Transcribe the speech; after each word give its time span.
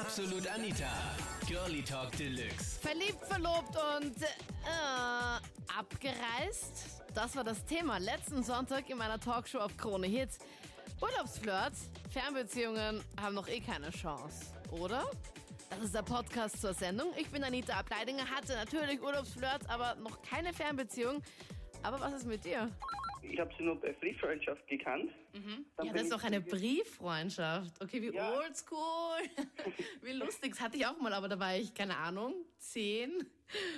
Absolut 0.00 0.46
Anita. 0.48 0.88
Girlie 1.46 1.82
Talk 1.82 2.12
Deluxe. 2.12 2.78
Verliebt, 2.80 3.24
verlobt 3.26 3.76
und 3.96 4.22
äh, 4.22 5.76
abgereist? 5.78 7.02
Das 7.14 7.36
war 7.36 7.44
das 7.44 7.64
Thema 7.64 7.98
letzten 7.98 8.42
Sonntag 8.42 8.88
in 8.90 8.98
meiner 8.98 9.18
Talkshow 9.18 9.58
auf 9.58 9.76
Krone 9.76 10.06
Hits. 10.06 10.38
Urlaubsflirt, 11.00 11.72
Fernbeziehungen 12.10 13.02
haben 13.20 13.34
noch 13.34 13.48
eh 13.48 13.60
keine 13.60 13.90
Chance, 13.90 14.46
oder? 14.70 15.04
Das 15.70 15.80
ist 15.80 15.94
der 15.94 16.02
Podcast 16.02 16.60
zur 16.60 16.74
Sendung. 16.74 17.08
Ich 17.16 17.30
bin 17.30 17.44
Anita 17.44 17.74
Ableidinger, 17.78 18.24
hatte 18.28 18.54
natürlich 18.54 19.00
Urlaubsflirt, 19.00 19.68
aber 19.68 19.94
noch 19.96 20.20
keine 20.22 20.52
Fernbeziehung. 20.52 21.22
Aber 21.82 22.00
was 22.00 22.12
ist 22.14 22.26
mit 22.26 22.44
dir? 22.44 22.68
Ich 23.22 23.38
habe 23.38 23.52
sie 23.56 23.64
nur 23.64 23.80
bei 23.80 23.92
Brieffreundschaft 23.92 24.66
gekannt. 24.68 25.10
Dann 25.76 25.86
Ja, 25.86 25.92
das 25.92 26.02
ist 26.02 26.12
doch 26.12 26.24
eine 26.24 26.40
Brieffreundschaft. 26.40 27.82
Okay, 27.82 28.02
wie 28.02 28.14
Ja. 28.14 28.36
oldschool. 28.36 29.20
wie 30.02 30.12
lustig. 30.12 30.50
Das 30.52 30.60
hatte 30.60 30.76
ich 30.76 30.86
auch 30.86 30.98
mal, 31.00 31.12
aber 31.12 31.28
da 31.28 31.38
war 31.38 31.56
ich, 31.56 31.72
keine 31.74 31.96
Ahnung, 31.96 32.34
zehn. 32.58 33.26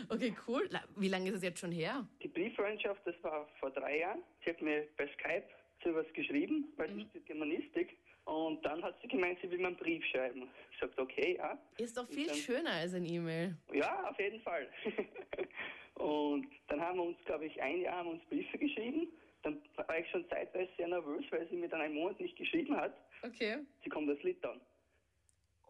Okay, 0.09 0.35
cool. 0.49 0.69
Wie 0.97 1.09
lange 1.09 1.31
ist 1.31 1.37
es 1.37 1.43
jetzt 1.43 1.61
schon 1.61 1.73
her? 1.73 2.07
Die 2.23 2.29
Brieffreundschaft, 2.29 3.01
das 3.07 3.15
war 3.23 3.49
vor 3.61 3.71
drei 3.71 3.99
Jahren. 4.01 4.23
Sie 4.45 4.51
hat 4.51 4.61
mir 4.63 4.87
bei 4.97 5.07
Skype 5.15 5.45
so 5.85 5.95
was 5.95 6.07
geschrieben, 6.13 6.73
weil 6.77 6.89
Mhm. 6.89 6.95
sie 6.95 7.03
studiert 7.05 7.27
Germanistik. 7.27 7.97
Und 8.27 8.65
dann 8.65 8.83
hat 8.83 9.01
sie 9.03 9.09
gemeint, 9.09 9.39
sie 9.43 9.51
will 9.51 9.59
mir 9.59 9.69
einen 9.69 9.77
Brief 9.77 10.05
schreiben. 10.07 10.49
Ich 10.73 10.79
sagte, 10.79 11.01
okay, 11.03 11.37
ja. 11.37 11.59
Ist 11.79 11.97
doch 11.97 12.07
viel 12.07 12.27
dann- 12.27 12.37
schöner 12.37 12.71
als 12.71 12.95
ein 12.95 13.05
E-Mail. 13.07 13.57
Ja, 13.73 14.09
auf 14.09 14.19
jeden 14.19 14.41
Fall. 14.43 14.69
und 15.95 16.47
dann 16.69 16.81
haben 16.81 16.99
wir 16.99 17.05
uns, 17.05 17.19
glaube 17.25 17.47
ich, 17.47 17.61
ein 17.61 17.81
Jahr 17.81 17.97
haben 17.97 18.11
uns 18.11 18.25
Briefe 18.27 18.59
geschrieben. 18.59 19.09
Dann 19.43 19.61
war 19.77 19.99
ich 19.99 20.09
schon 20.11 20.29
zeitweise 20.29 20.71
sehr 20.77 20.89
nervös, 20.89 21.25
weil 21.31 21.49
sie 21.49 21.57
mir 21.57 21.69
dann 21.69 21.81
einen 21.81 21.95
Monat 21.95 22.21
nicht 22.21 22.37
geschrieben 22.37 22.77
hat. 22.77 22.95
Okay. 23.23 23.59
Sie 23.83 23.89
kommt 23.89 24.11
aus 24.11 24.23
Litauen. 24.23 24.61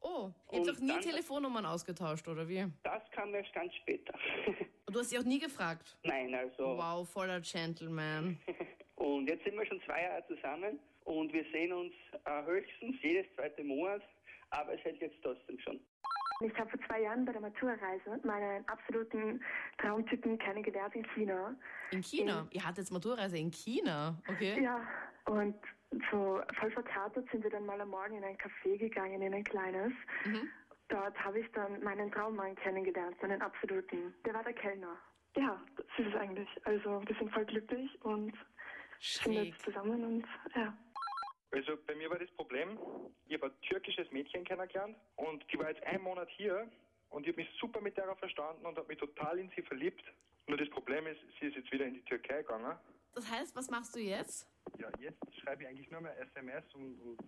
Oh, 0.02 0.30
ihr 0.50 0.58
habt 0.58 0.68
doch 0.68 0.78
nie 0.80 0.88
dann- 0.88 1.00
Telefonnummern 1.02 1.66
ausgetauscht, 1.66 2.26
oder 2.26 2.48
wie? 2.48 2.66
Das 2.82 3.02
kam 3.12 3.34
erst 3.34 3.52
ganz 3.52 3.74
später. 3.74 4.14
Und 4.86 4.96
du 4.96 5.00
hast 5.00 5.10
sie 5.10 5.18
auch 5.18 5.24
nie 5.24 5.38
gefragt? 5.38 5.96
Nein, 6.02 6.34
also. 6.34 6.76
Wow, 6.76 7.08
voller 7.08 7.40
Gentleman. 7.40 8.38
Und 8.96 9.28
jetzt 9.28 9.44
sind 9.44 9.56
wir 9.56 9.66
schon 9.66 9.80
zwei 9.82 10.02
Jahre 10.02 10.26
zusammen 10.26 10.78
und 11.04 11.32
wir 11.32 11.44
sehen 11.52 11.72
uns 11.72 11.94
äh, 12.26 12.44
höchstens 12.44 12.96
jedes 13.02 13.26
zweite 13.34 13.64
Monat, 13.64 14.02
aber 14.50 14.74
es 14.74 14.84
hält 14.84 15.00
jetzt 15.00 15.16
trotzdem 15.22 15.58
schon. 15.58 15.80
Ich 16.42 16.58
habe 16.58 16.70
vor 16.70 16.80
zwei 16.86 17.02
Jahren 17.02 17.24
bei 17.24 17.32
der 17.32 17.40
Matura-Reise 17.42 18.18
meinen 18.24 18.66
absoluten 18.68 19.42
Traumtypen 19.78 20.38
kennengelernt 20.38 20.94
in 20.94 21.04
China. 21.14 21.54
In 21.90 22.02
China? 22.02 22.46
Ihr 22.50 22.62
hattet 22.62 22.78
jetzt 22.78 22.90
Maturreise 22.90 23.36
in 23.36 23.50
China, 23.50 24.16
okay? 24.26 24.62
Ja, 24.62 24.80
und 25.26 25.54
so 26.10 26.40
voll 26.58 26.70
verkatert 26.70 27.28
sind 27.30 27.44
wir 27.44 27.50
dann 27.50 27.66
mal 27.66 27.80
am 27.80 27.90
Morgen 27.90 28.16
in 28.16 28.24
ein 28.24 28.38
Café 28.38 28.78
gegangen, 28.78 29.20
in 29.20 29.34
ein 29.34 29.44
kleines. 29.44 29.92
Dort 30.88 31.16
habe 31.22 31.40
ich 31.40 31.52
dann 31.52 31.82
meinen 31.82 32.10
Traummann 32.10 32.54
kennengelernt, 32.56 33.20
meinen 33.22 33.42
absoluten. 33.42 34.14
Der 34.24 34.34
war 34.34 34.42
der 34.42 34.54
Kellner. 34.54 34.96
Ja, 35.36 35.62
das 35.76 35.86
ist 35.98 36.14
es 36.14 36.14
eigentlich. 36.20 36.48
Also 36.64 37.02
wir 37.06 37.16
sind 37.16 37.32
voll 37.32 37.44
glücklich 37.44 38.02
und 38.02 38.32
sind 38.32 39.34
Schräg. 39.34 39.48
jetzt 39.48 39.62
zusammen 39.62 40.04
und 40.04 40.26
ja. 40.56 40.76
Also 41.52 41.76
bei 41.86 41.94
mir 41.96 42.08
war 42.08 42.18
das 42.18 42.30
Problem, 42.32 42.78
ich 43.26 43.34
habe 43.34 43.52
Mädchen 44.12 44.44
kennengelernt 44.44 44.96
und 45.16 45.44
die 45.52 45.58
war 45.58 45.68
jetzt 45.70 45.82
einen 45.84 46.02
Monat 46.02 46.28
hier 46.30 46.68
und 47.10 47.26
ich 47.26 47.32
habe 47.32 47.42
mich 47.42 47.50
super 47.60 47.80
mit 47.80 47.96
der 47.96 48.14
verstanden 48.16 48.66
und 48.66 48.76
habe 48.76 48.88
mich 48.88 48.98
total 48.98 49.38
in 49.38 49.50
sie 49.56 49.62
verliebt. 49.62 50.04
Nur 50.46 50.58
das 50.58 50.68
Problem 50.70 51.06
ist, 51.06 51.20
sie 51.38 51.46
ist 51.46 51.56
jetzt 51.56 51.70
wieder 51.72 51.86
in 51.86 51.94
die 51.94 52.02
Türkei 52.02 52.42
gegangen. 52.42 52.76
Das 53.14 53.30
heißt, 53.30 53.54
was 53.56 53.70
machst 53.70 53.94
du 53.94 54.00
jetzt? 54.00 54.48
Ja, 54.78 54.88
jetzt 54.98 55.18
schreibe 55.40 55.62
ich 55.62 55.68
eigentlich 55.68 55.90
nur 55.90 56.00
mehr 56.00 56.18
SMS 56.20 56.64
und, 56.74 57.00
und 57.00 57.18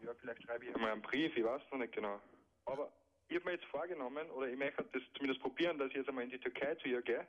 ja, 0.00 0.12
vielleicht 0.14 0.42
schreibe 0.42 0.64
ich 0.66 0.76
mal 0.76 0.92
einen 0.92 1.02
Brief, 1.02 1.36
ich 1.36 1.44
weiß 1.44 1.62
noch 1.70 1.78
nicht 1.78 1.92
genau. 1.92 2.20
Aber 2.64 2.92
ich 3.28 3.36
habe 3.36 3.46
mir 3.46 3.52
jetzt 3.52 3.64
vorgenommen, 3.66 4.30
oder 4.30 4.48
ich 4.48 4.56
möchte 4.56 4.84
das 4.92 5.02
zumindest 5.14 5.40
probieren, 5.40 5.78
dass 5.78 5.88
ich 5.88 5.96
jetzt 5.96 6.08
einmal 6.08 6.24
in 6.24 6.30
die 6.30 6.38
Türkei 6.38 6.74
zu 6.76 6.88
ihr 6.88 7.02
gehe. 7.02 7.26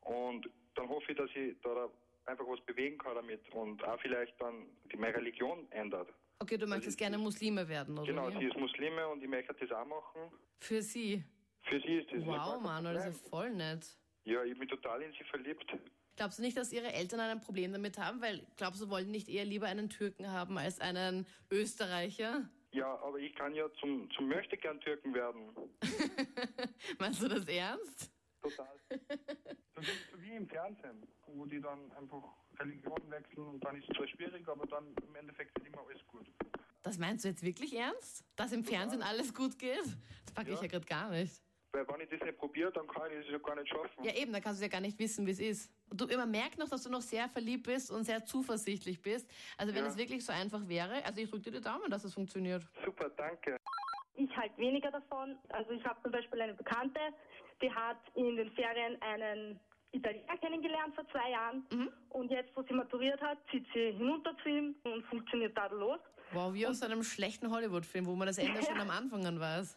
Und 0.00 0.50
dann 0.74 0.88
hoffe 0.88 1.12
ich, 1.12 1.18
dass 1.18 1.30
ich 1.34 1.56
da 1.62 1.88
einfach 2.26 2.46
was 2.46 2.60
bewegen 2.62 2.98
kann 2.98 3.14
damit 3.14 3.48
und 3.52 3.82
auch 3.84 4.00
vielleicht 4.00 4.40
dann 4.40 4.66
meine 4.96 5.14
Religion 5.14 5.70
ändert. 5.70 6.08
Okay, 6.42 6.56
du 6.56 6.66
möchtest 6.66 6.96
gerne 6.96 7.18
Muslime 7.18 7.68
werden, 7.68 7.98
oder 7.98 8.06
Genau, 8.06 8.30
sie 8.30 8.46
ist 8.46 8.56
Muslime 8.56 9.06
und 9.08 9.22
ich 9.22 9.28
möchte 9.28 9.52
das 9.52 9.70
auch 9.72 9.84
machen. 9.84 10.32
Für 10.58 10.80
sie. 10.80 11.22
Für 11.62 11.78
sie 11.80 11.98
ist 11.98 12.10
das 12.10 12.24
Wow, 12.24 12.60
Mann, 12.62 12.84
das 12.84 13.06
ist 13.06 13.28
voll 13.28 13.50
nett. 13.50 13.86
Ja, 14.24 14.42
ich 14.44 14.58
bin 14.58 14.66
total 14.66 15.02
in 15.02 15.12
sie 15.12 15.24
verliebt. 15.24 15.66
Glaubst 16.16 16.38
du 16.38 16.42
nicht, 16.42 16.56
dass 16.56 16.72
ihre 16.72 16.92
Eltern 16.92 17.20
ein 17.20 17.40
Problem 17.40 17.72
damit 17.72 17.98
haben? 17.98 18.22
Weil 18.22 18.46
glaubst 18.56 18.80
du, 18.80 18.88
wollen 18.88 19.10
nicht 19.10 19.28
eher 19.28 19.44
lieber 19.44 19.66
einen 19.66 19.90
Türken 19.90 20.30
haben 20.30 20.56
als 20.56 20.80
einen 20.80 21.26
Österreicher? 21.50 22.48
Ja, 22.72 22.98
aber 23.02 23.18
ich 23.18 23.34
kann 23.34 23.54
ja 23.54 23.70
zum, 23.80 24.10
zum 24.12 24.28
Möchtegern 24.28 24.80
Türken 24.80 25.12
werden. 25.14 25.50
Meinst 26.98 27.22
du 27.22 27.28
das 27.28 27.44
ernst? 27.46 28.12
Total. 28.40 28.80
so, 29.80 29.86
wie, 29.86 30.10
so 30.12 30.22
wie 30.22 30.34
im 30.36 30.48
Fernsehen, 30.48 31.06
wo 31.26 31.44
die 31.46 31.60
dann 31.60 31.90
einfach 31.92 32.22
Religion 32.58 32.98
wechseln 33.10 33.46
und 33.46 33.64
dann 33.64 33.76
ist 33.76 33.88
es 33.88 33.96
zwar 33.96 34.06
schwierig, 34.08 34.46
aber 34.48 34.66
dann 34.66 34.94
im 35.06 35.14
Endeffekt 35.14 35.56
wird 35.58 35.68
immer 35.68 35.84
alles 35.88 36.04
gut. 36.08 36.26
Das 36.82 36.98
meinst 36.98 37.24
du 37.24 37.28
jetzt 37.28 37.42
wirklich 37.42 37.74
ernst? 37.76 38.24
Dass 38.36 38.52
im 38.52 38.64
Fernsehen 38.64 39.02
alles 39.02 39.34
gut 39.34 39.58
geht? 39.58 39.78
Das 40.24 40.34
packe 40.34 40.50
ich 40.50 40.56
Ja. 40.56 40.62
ja 40.62 40.68
gerade 40.68 40.86
gar 40.86 41.10
nicht. 41.10 41.42
Weil 41.72 41.86
wenn 41.86 42.00
ich 42.00 42.08
das 42.08 42.20
nicht 42.22 42.36
probiere, 42.38 42.72
dann 42.72 42.86
kann 42.88 43.12
ich 43.12 43.24
es 43.26 43.30
ja 43.30 43.38
gar 43.38 43.54
nicht 43.54 43.68
schaffen. 43.68 44.02
Ja 44.02 44.12
eben, 44.14 44.32
da 44.32 44.40
kannst 44.40 44.60
du 44.60 44.64
ja 44.64 44.68
gar 44.70 44.80
nicht 44.80 44.98
wissen, 44.98 45.24
wie 45.26 45.30
es 45.30 45.38
ist. 45.38 45.70
Und 45.88 46.00
du 46.00 46.06
immer 46.06 46.26
merkst 46.26 46.58
noch, 46.58 46.68
dass 46.68 46.82
du 46.82 46.90
noch 46.90 47.00
sehr 47.02 47.28
verliebt 47.28 47.66
bist 47.66 47.90
und 47.92 48.04
sehr 48.04 48.24
zuversichtlich 48.24 49.00
bist. 49.00 49.30
Also 49.56 49.72
wenn 49.74 49.84
Ja. 49.84 49.88
es 49.88 49.96
wirklich 49.96 50.24
so 50.24 50.32
einfach 50.32 50.66
wäre, 50.68 51.04
also 51.04 51.20
ich 51.20 51.30
drücke 51.30 51.44
dir 51.50 51.58
die 51.58 51.60
Daumen, 51.60 51.88
dass 51.90 52.02
es 52.04 52.12
funktioniert. 52.14 52.66
Super, 52.84 53.08
danke. 53.10 53.56
Ich 54.14 54.36
halt 54.36 54.56
weniger 54.58 54.90
davon. 54.90 55.38
Also 55.50 55.70
ich 55.70 55.84
habe 55.84 56.00
zum 56.02 56.10
Beispiel 56.12 56.40
eine 56.40 56.54
Bekannte, 56.54 57.00
die 57.62 57.70
hat 57.72 57.98
in 58.14 58.34
den 58.36 58.50
Ferien 58.52 59.00
einen 59.02 59.60
Italiener 59.92 60.36
kennengelernt 60.38 60.94
vor 60.94 61.06
zwei 61.08 61.30
Jahren 61.30 61.64
und 62.10 62.30
jetzt, 62.30 62.54
wo 62.56 62.62
sie 62.62 62.74
maturiert 62.74 63.20
hat, 63.20 63.38
zieht 63.50 63.66
sie 63.74 63.92
hinunter 63.92 64.36
zu 64.42 64.48
ihm 64.48 64.74
und 64.84 65.04
funktioniert 65.06 65.54
tadellos. 65.56 65.98
Wow, 66.32 66.54
wie 66.54 66.66
aus 66.66 66.82
einem 66.82 67.02
schlechten 67.02 67.50
Hollywood-Film, 67.50 68.06
wo 68.06 68.14
man 68.14 68.28
das 68.28 68.38
Ende 68.38 68.62
schon 68.62 68.78
am 68.78 68.90
Anfang 68.90 69.26
an 69.26 69.40
weiß. 69.40 69.76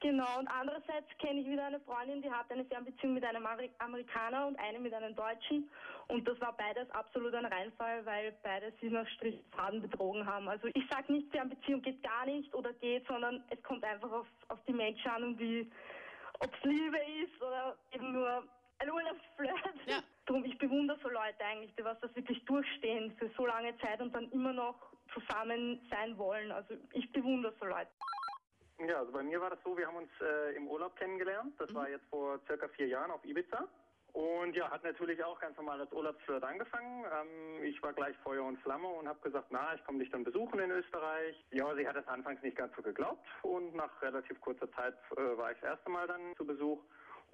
Genau, 0.00 0.38
und 0.38 0.48
andererseits 0.48 1.08
kenne 1.18 1.40
ich 1.40 1.46
wieder 1.46 1.64
eine 1.64 1.80
Freundin, 1.80 2.20
die 2.20 2.30
hat 2.30 2.50
eine 2.50 2.64
Fernbeziehung 2.66 3.14
mit 3.14 3.24
einem 3.24 3.46
Ameri- 3.46 3.70
Amerikaner 3.78 4.46
und 4.46 4.58
eine 4.58 4.78
mit 4.78 4.92
einem 4.92 5.14
Deutschen. 5.16 5.70
Und 6.08 6.28
das 6.28 6.38
war 6.42 6.54
beides 6.56 6.90
absolut 6.90 7.34
ein 7.34 7.46
Reinfall, 7.46 8.04
weil 8.04 8.34
beide 8.42 8.70
sie 8.82 8.90
nach 8.90 9.08
Strichfaden 9.08 9.80
betrogen 9.80 10.26
haben. 10.26 10.46
Also 10.46 10.68
ich 10.74 10.84
sage 10.90 11.10
nicht, 11.10 11.30
Fernbeziehung 11.30 11.80
geht 11.80 12.02
gar 12.02 12.26
nicht 12.26 12.52
oder 12.54 12.74
geht, 12.74 13.06
sondern 13.06 13.42
es 13.48 13.62
kommt 13.62 13.82
einfach 13.82 14.10
auf, 14.12 14.26
auf 14.48 14.58
die 14.68 14.74
Menschen 14.74 15.10
an 15.10 15.24
und 15.24 15.38
wie, 15.38 15.70
ob 16.40 16.50
es 16.54 16.64
Liebe 16.64 16.98
ist 17.22 17.40
oder 17.42 17.74
eben 17.94 18.12
nur 18.12 18.44
ein 18.84 18.92
Urlaubsflirt. 18.92 19.86
Ja. 19.86 20.02
Drum, 20.26 20.44
ich 20.44 20.56
bewundere 20.58 20.98
so 21.02 21.08
Leute 21.08 21.44
eigentlich, 21.44 21.74
die 21.76 21.84
was 21.84 21.98
das 22.00 22.14
wirklich 22.16 22.42
durchstehen 22.44 23.14
für 23.18 23.28
so 23.36 23.46
lange 23.46 23.76
Zeit 23.78 24.00
und 24.00 24.14
dann 24.14 24.30
immer 24.30 24.52
noch 24.52 24.76
zusammen 25.12 25.80
sein 25.90 26.16
wollen. 26.16 26.50
Also 26.50 26.74
ich 26.92 27.10
bewundere 27.12 27.52
so 27.60 27.66
Leute. 27.66 27.90
Ja, 28.78 28.98
also 28.98 29.12
bei 29.12 29.22
mir 29.22 29.40
war 29.40 29.50
das 29.50 29.58
so, 29.62 29.76
wir 29.76 29.86
haben 29.86 29.96
uns 29.96 30.10
äh, 30.20 30.56
im 30.56 30.66
Urlaub 30.66 30.96
kennengelernt. 30.96 31.54
Das 31.58 31.72
war 31.74 31.88
jetzt 31.88 32.06
vor 32.08 32.40
circa 32.46 32.68
vier 32.68 32.88
Jahren 32.88 33.10
auf 33.10 33.24
Ibiza. 33.24 33.68
Und 34.14 34.54
ja, 34.54 34.70
hat 34.70 34.84
natürlich 34.84 35.22
auch 35.24 35.40
ganz 35.40 35.56
normal 35.56 35.80
als 35.80 35.92
Urlaubsflirt 35.92 36.42
angefangen. 36.44 37.04
Ähm, 37.04 37.64
ich 37.64 37.82
war 37.82 37.92
gleich 37.92 38.16
Feuer 38.18 38.44
und 38.44 38.58
Flamme 38.60 38.86
und 38.86 39.08
habe 39.08 39.18
gesagt, 39.20 39.48
na, 39.50 39.74
ich 39.74 39.84
komme 39.84 39.98
dich 39.98 40.10
dann 40.10 40.22
besuchen 40.22 40.60
in 40.60 40.70
Österreich. 40.70 41.44
Ja, 41.50 41.74
sie 41.74 41.86
hat 41.86 41.96
es 41.96 42.06
anfangs 42.06 42.40
nicht 42.42 42.56
ganz 42.56 42.74
so 42.76 42.82
geglaubt 42.82 43.26
und 43.42 43.74
nach 43.74 44.00
relativ 44.02 44.40
kurzer 44.40 44.70
Zeit 44.72 44.94
äh, 45.16 45.36
war 45.36 45.50
ich 45.50 45.58
das 45.60 45.70
erste 45.70 45.90
Mal 45.90 46.06
dann 46.06 46.34
zu 46.36 46.46
Besuch. 46.46 46.80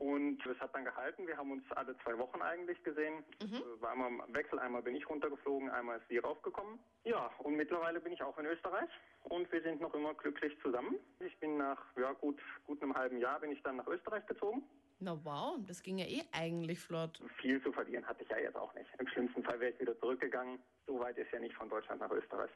Und 0.00 0.44
es 0.46 0.58
hat 0.60 0.74
dann 0.74 0.86
gehalten. 0.86 1.26
Wir 1.26 1.36
haben 1.36 1.52
uns 1.52 1.62
alle 1.72 1.94
zwei 1.98 2.16
Wochen 2.16 2.40
eigentlich 2.40 2.82
gesehen. 2.82 3.22
Äh, 3.42 3.82
War 3.82 3.92
einmal 3.92 4.08
im 4.08 4.34
Wechsel, 4.34 4.58
einmal 4.58 4.80
bin 4.80 4.94
ich 4.94 5.06
runtergeflogen, 5.06 5.68
einmal 5.68 5.98
ist 5.98 6.08
sie 6.08 6.16
raufgekommen. 6.16 6.78
Ja, 7.04 7.30
und 7.40 7.54
mittlerweile 7.54 8.00
bin 8.00 8.14
ich 8.14 8.22
auch 8.22 8.38
in 8.38 8.46
Österreich 8.46 8.88
und 9.24 9.52
wir 9.52 9.60
sind 9.60 9.82
noch 9.82 9.92
immer 9.92 10.14
glücklich 10.14 10.58
zusammen. 10.62 10.96
Ich 11.18 11.38
bin 11.38 11.58
nach 11.58 11.84
ja, 11.98 12.12
gut, 12.14 12.40
gut 12.66 12.82
einem 12.82 12.94
halben 12.94 13.18
Jahr 13.18 13.40
bin 13.40 13.52
ich 13.52 13.62
dann 13.62 13.76
nach 13.76 13.86
Österreich 13.88 14.24
gezogen. 14.24 14.62
Na 15.00 15.18
wow, 15.22 15.58
das 15.66 15.82
ging 15.82 15.98
ja 15.98 16.06
eh 16.06 16.22
eigentlich 16.32 16.80
flott. 16.80 17.20
Viel 17.38 17.62
zu 17.62 17.70
verlieren 17.70 18.06
hatte 18.06 18.22
ich 18.22 18.30
ja 18.30 18.38
jetzt 18.38 18.56
auch 18.56 18.72
nicht. 18.72 18.88
Im 18.98 19.06
schlimmsten 19.08 19.42
Fall 19.42 19.60
wäre 19.60 19.72
ich 19.72 19.80
wieder 19.80 19.98
zurückgegangen. 19.98 20.60
So 20.86 20.98
weit 20.98 21.18
ist 21.18 21.30
ja 21.30 21.40
nicht 21.40 21.54
von 21.54 21.68
Deutschland 21.68 22.00
nach 22.00 22.10
Österreich. 22.10 22.50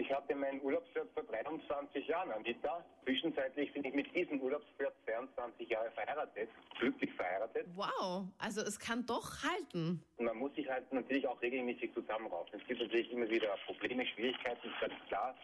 Ich 0.00 0.10
hatte 0.10 0.34
meinen 0.34 0.60
Urlaubsflirt 0.62 1.08
vor 1.12 1.24
23 1.24 2.06
Jahren, 2.06 2.30
Anita. 2.32 2.84
Zwischenzeitlich 3.04 3.72
bin 3.72 3.84
ich 3.84 3.94
mit 3.94 4.14
diesem 4.14 4.40
Urlaubsflirt 4.40 4.94
22 5.04 5.68
Jahre 5.68 5.90
verheiratet, 5.90 6.48
glücklich 6.78 7.12
verheiratet. 7.14 7.66
Wow, 7.74 8.24
also 8.38 8.60
es 8.62 8.78
kann 8.78 9.04
doch 9.04 9.42
halten. 9.42 10.02
Und 10.16 10.24
man 10.24 10.36
muss 10.38 10.54
sich 10.54 10.68
halt 10.68 10.90
natürlich 10.92 11.26
auch 11.26 11.40
regelmäßig 11.42 11.92
zusammenraufen. 11.92 12.58
Es 12.60 12.66
gibt 12.66 12.80
natürlich 12.80 13.12
immer 13.12 13.28
wieder 13.28 13.54
Probleme, 13.66 14.06
Schwierigkeiten, 14.06 14.68
ist 14.68 14.80
ganz 14.80 14.94
klar. 15.08 15.34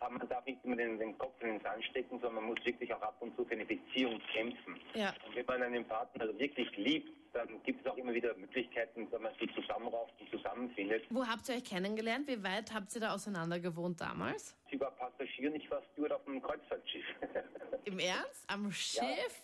Aber 0.00 0.18
man 0.18 0.28
darf 0.28 0.44
nicht 0.44 0.62
immer 0.64 0.76
den, 0.76 0.98
den 0.98 1.16
Kopf 1.16 1.40
in 1.40 1.48
den 1.48 1.60
Sand 1.60 1.84
stecken, 1.84 2.20
sondern 2.20 2.34
man 2.34 2.44
muss 2.44 2.64
wirklich 2.64 2.92
auch 2.92 3.02
ab 3.02 3.16
und 3.20 3.34
zu 3.36 3.44
für 3.44 3.52
eine 3.52 3.64
Beziehung 3.64 4.20
kämpfen. 4.32 4.78
Ja. 4.94 5.14
Und 5.26 5.34
wenn 5.34 5.46
man 5.46 5.62
einen 5.62 5.84
Partner 5.86 6.26
wirklich 6.38 6.76
liebt, 6.76 7.23
dann 7.34 7.62
gibt 7.64 7.84
es 7.84 7.90
auch 7.90 7.96
immer 7.96 8.14
wieder 8.14 8.34
Möglichkeiten, 8.36 9.10
dass 9.10 9.20
man 9.20 9.34
sich 9.34 9.52
zusammenrauft 9.54 10.14
und 10.20 10.30
zusammenfindet. 10.30 11.04
Wo 11.10 11.26
habt 11.26 11.48
ihr 11.48 11.56
euch 11.56 11.64
kennengelernt? 11.64 12.28
Wie 12.28 12.42
weit 12.42 12.72
habt 12.72 12.94
ihr 12.94 13.00
da 13.00 13.12
auseinander 13.12 13.58
gewohnt 13.58 14.00
damals? 14.00 14.54
Sie 14.70 14.78
war 14.80 14.92
Passagier 14.92 15.50
und 15.50 15.56
ich 15.56 15.70
war 15.70 15.82
Steward 15.92 16.12
auf 16.12 16.26
einem 16.26 16.40
Kreuzfahrtschiff. 16.40 17.04
Im 17.84 17.98
Ernst? 17.98 18.44
Am 18.46 18.70
Schiff? 18.70 19.40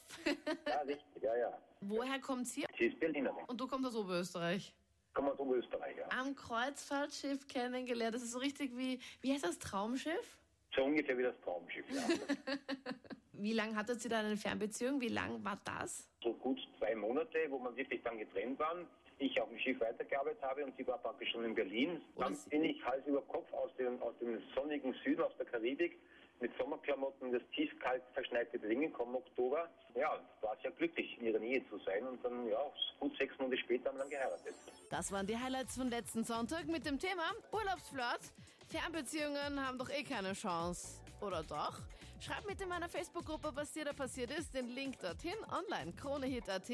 Ja, 0.66 0.80
richtig, 0.80 1.22
ja, 1.22 1.36
ja. 1.36 1.58
Woher 1.80 2.20
kommt's 2.20 2.54
hier? 2.54 2.66
Sie 2.78 2.86
ist 2.86 3.00
Berlinerin. 3.00 3.44
Und 3.46 3.60
du 3.60 3.66
kommst 3.66 3.88
aus 3.88 3.96
Oberösterreich. 3.96 4.72
Kommen 5.12 5.30
aus 5.30 5.38
Oberösterreich, 5.38 5.96
ja. 5.96 6.08
Am 6.18 6.34
Kreuzfahrtschiff 6.36 7.48
kennengelernt. 7.48 8.14
Das 8.14 8.22
ist 8.22 8.32
so 8.32 8.38
richtig 8.38 8.76
wie, 8.76 9.00
wie 9.20 9.32
heißt 9.32 9.44
das, 9.44 9.58
Traumschiff? 9.58 10.38
So 10.74 10.84
ungefähr 10.84 11.18
wie 11.18 11.24
das 11.24 11.34
Traumschiff, 11.40 11.84
ja. 11.90 12.02
Wie 13.42 13.52
lange 13.54 13.74
hattet 13.74 14.04
ihr 14.04 14.10
da 14.10 14.20
eine 14.20 14.36
Fernbeziehung? 14.36 15.00
Wie 15.00 15.08
lang 15.08 15.42
war 15.44 15.58
das? 15.64 16.06
so 16.22 16.34
gut 16.34 16.58
zwei 16.78 16.94
Monate, 16.94 17.38
wo 17.48 17.58
wir 17.58 17.74
wirklich 17.74 18.02
dann 18.02 18.18
getrennt 18.18 18.58
waren. 18.58 18.86
Ich 19.18 19.40
auf 19.40 19.48
dem 19.48 19.58
Schiff 19.58 19.80
weitergearbeitet 19.80 20.42
habe 20.42 20.64
und 20.64 20.76
sie 20.76 20.86
war 20.86 20.98
praktisch 20.98 21.30
schon 21.30 21.44
in 21.44 21.54
Berlin. 21.54 22.00
Dann 22.18 22.32
Was? 22.32 22.44
bin 22.48 22.64
ich 22.64 22.82
Hals 22.84 23.06
über 23.06 23.22
Kopf 23.22 23.50
aus 23.52 23.70
dem, 23.78 24.00
aus 24.02 24.14
dem 24.20 24.38
sonnigen 24.54 24.94
Süden, 25.04 25.22
aus 25.22 25.32
der 25.38 25.46
Karibik, 25.46 25.98
mit 26.40 26.50
Sommerklamotten 26.58 27.28
in 27.28 27.32
das 27.32 27.42
tiefkalt 27.54 28.02
verschneite 28.14 28.58
Berlin 28.58 28.80
gekommen 28.82 29.12
im 29.14 29.16
Oktober. 29.16 29.68
Ja, 29.94 30.18
war 30.40 30.56
sehr 30.62 30.70
glücklich, 30.72 31.18
in 31.18 31.26
ihrer 31.26 31.38
Nähe 31.38 31.66
zu 31.68 31.78
sein. 31.78 32.06
Und 32.06 32.22
dann, 32.24 32.46
ja, 32.48 32.60
gut 32.98 33.16
sechs 33.16 33.38
Monate 33.38 33.58
später 33.58 33.88
haben 33.90 33.96
wir 33.96 34.02
dann 34.02 34.10
geheiratet. 34.10 34.54
Das 34.90 35.12
waren 35.12 35.26
die 35.26 35.36
Highlights 35.36 35.76
von 35.76 35.88
letzten 35.88 36.24
Sonntag 36.24 36.66
mit 36.66 36.86
dem 36.86 36.98
Thema 36.98 37.32
Urlaubsflirt. 37.52 38.20
Fernbeziehungen 38.68 39.66
haben 39.66 39.78
doch 39.78 39.90
eh 39.90 40.02
keine 40.02 40.32
Chance. 40.32 41.00
Oder 41.20 41.42
doch? 41.42 41.78
Schreib 42.20 42.46
mit 42.46 42.60
in 42.60 42.68
meiner 42.68 42.88
Facebook-Gruppe, 42.88 43.50
was 43.54 43.72
dir 43.72 43.86
da 43.86 43.94
passiert 43.94 44.30
ist. 44.30 44.54
Den 44.54 44.68
Link 44.68 44.98
dorthin 45.00 45.36
online, 45.48 45.92
kronehit.at. 45.94 46.68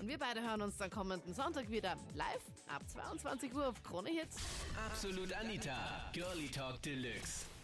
Und 0.00 0.08
wir 0.08 0.18
beide 0.18 0.40
hören 0.40 0.62
uns 0.62 0.78
dann 0.78 0.90
kommenden 0.90 1.34
Sonntag 1.34 1.70
wieder 1.70 1.96
live 2.14 2.42
ab 2.66 2.82
22 2.88 3.54
Uhr 3.54 3.68
auf 3.68 3.82
Krone 3.82 4.08
Hit. 4.08 4.28
Absolut 4.86 5.34
Anita, 5.34 6.10
Girlie 6.12 6.48
Talk 6.48 6.80
Deluxe. 6.82 7.55